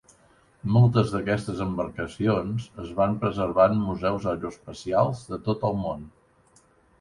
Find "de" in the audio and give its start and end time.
5.35-5.41